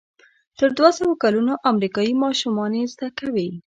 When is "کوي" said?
3.19-3.49